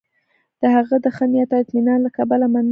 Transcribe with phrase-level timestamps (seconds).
[0.61, 2.69] د هغه د ښه نیت او اطمینان له کبله مننه وکړي.